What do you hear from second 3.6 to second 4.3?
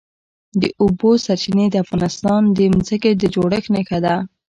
نښه ده.